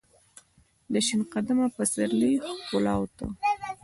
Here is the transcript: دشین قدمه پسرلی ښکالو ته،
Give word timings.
دشین 0.93 1.21
قدمه 1.31 1.67
پسرلی 1.75 2.31
ښکالو 2.59 3.03
ته، 3.17 3.25